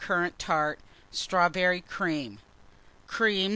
Currant 0.01 0.37
Tart. 0.39 0.79
Strawberry 1.11 1.81
Cream. 1.81 2.39